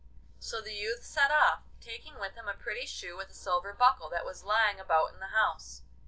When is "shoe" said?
2.87-3.15